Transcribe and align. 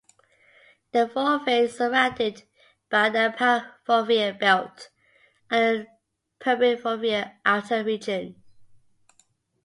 The 0.93 1.05
fovea 1.13 1.65
is 1.65 1.77
surrounded 1.77 2.41
by 2.89 3.11
the 3.11 3.35
"parafovea" 3.37 4.39
belt, 4.39 4.89
and 5.51 5.85
the 5.85 5.87
"perifovea" 6.43 7.33
outer 7.45 7.83
region. 7.83 8.41